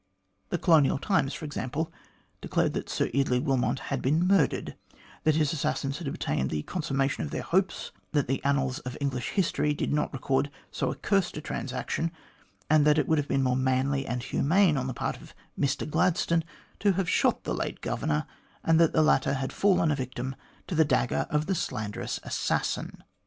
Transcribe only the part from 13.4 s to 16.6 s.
more manly and humane on the part of Mr Gladstone